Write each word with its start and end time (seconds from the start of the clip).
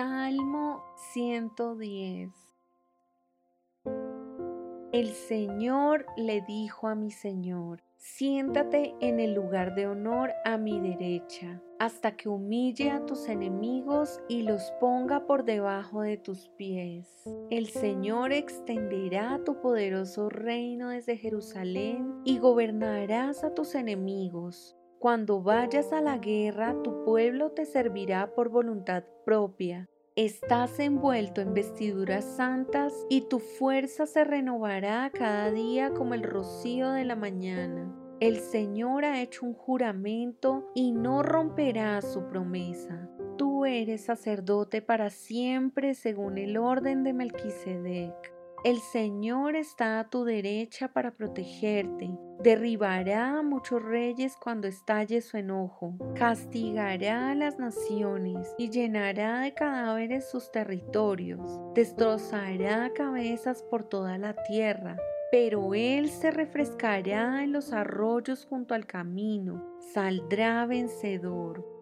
Salmo 0.00 0.82
110 1.12 2.30
El 4.92 5.08
Señor 5.10 6.06
le 6.16 6.40
dijo 6.40 6.88
a 6.88 6.94
mi 6.94 7.10
Señor, 7.10 7.82
siéntate 7.98 8.94
en 9.02 9.20
el 9.20 9.34
lugar 9.34 9.74
de 9.74 9.86
honor 9.86 10.32
a 10.46 10.56
mi 10.56 10.80
derecha, 10.80 11.60
hasta 11.78 12.16
que 12.16 12.30
humille 12.30 12.90
a 12.90 13.04
tus 13.04 13.28
enemigos 13.28 14.22
y 14.26 14.40
los 14.40 14.72
ponga 14.80 15.26
por 15.26 15.44
debajo 15.44 16.00
de 16.00 16.16
tus 16.16 16.48
pies. 16.56 17.28
El 17.50 17.66
Señor 17.66 18.32
extenderá 18.32 19.44
tu 19.44 19.60
poderoso 19.60 20.30
reino 20.30 20.88
desde 20.88 21.18
Jerusalén 21.18 22.22
y 22.24 22.38
gobernarás 22.38 23.44
a 23.44 23.52
tus 23.52 23.74
enemigos. 23.74 24.79
Cuando 25.00 25.40
vayas 25.40 25.94
a 25.94 26.02
la 26.02 26.18
guerra, 26.18 26.76
tu 26.84 27.04
pueblo 27.04 27.52
te 27.52 27.64
servirá 27.64 28.34
por 28.34 28.50
voluntad 28.50 29.02
propia. 29.24 29.88
Estás 30.14 30.78
envuelto 30.78 31.40
en 31.40 31.54
vestiduras 31.54 32.22
santas 32.22 32.92
y 33.08 33.22
tu 33.22 33.38
fuerza 33.38 34.04
se 34.04 34.24
renovará 34.24 35.08
cada 35.08 35.50
día 35.52 35.94
como 35.94 36.12
el 36.12 36.22
rocío 36.22 36.90
de 36.90 37.06
la 37.06 37.16
mañana. 37.16 37.90
El 38.20 38.40
Señor 38.40 39.06
ha 39.06 39.22
hecho 39.22 39.46
un 39.46 39.54
juramento 39.54 40.70
y 40.74 40.92
no 40.92 41.22
romperá 41.22 42.02
su 42.02 42.26
promesa. 42.26 43.08
Tú 43.38 43.64
eres 43.64 44.04
sacerdote 44.04 44.82
para 44.82 45.08
siempre 45.08 45.94
según 45.94 46.36
el 46.36 46.58
orden 46.58 47.04
de 47.04 47.14
Melquisedec. 47.14 48.39
El 48.62 48.80
Señor 48.80 49.56
está 49.56 50.00
a 50.00 50.10
tu 50.10 50.24
derecha 50.24 50.88
para 50.88 51.12
protegerte. 51.12 52.10
Derribará 52.42 53.38
a 53.38 53.42
muchos 53.42 53.82
reyes 53.82 54.36
cuando 54.36 54.68
estalle 54.68 55.22
su 55.22 55.38
enojo. 55.38 55.94
Castigará 56.14 57.30
a 57.30 57.34
las 57.34 57.58
naciones 57.58 58.54
y 58.58 58.68
llenará 58.68 59.40
de 59.40 59.54
cadáveres 59.54 60.30
sus 60.30 60.52
territorios. 60.52 61.40
Destrozará 61.74 62.92
cabezas 62.92 63.62
por 63.62 63.84
toda 63.84 64.18
la 64.18 64.34
tierra. 64.42 64.98
Pero 65.30 65.74
él 65.74 66.10
se 66.10 66.30
refrescará 66.30 67.42
en 67.42 67.52
los 67.52 67.72
arroyos 67.72 68.44
junto 68.44 68.74
al 68.74 68.84
camino. 68.84 69.78
Saldrá 69.94 70.66
vencedor 70.66 71.79